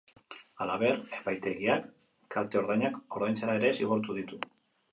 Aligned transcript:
Halaber, 0.63 0.97
epaitegiak 1.17 1.85
kalte-ordainak 2.37 2.99
ordaintzera 3.21 3.61
ere 3.61 3.73
zigortu 3.81 4.21
ditu. 4.21 4.45